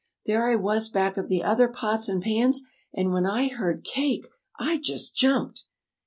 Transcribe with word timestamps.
There 0.25 0.49
I 0.49 0.55
was 0.55 0.89
back 0.89 1.15
of 1.17 1.29
the 1.29 1.43
other 1.43 1.67
pots 1.67 2.09
and 2.09 2.23
pans, 2.23 2.63
and 2.91 3.11
when 3.13 3.27
I 3.27 3.49
heard 3.49 3.83
'Cake' 3.83 4.25
I 4.57 4.79
just 4.79 5.15
jumped!" 5.15 5.65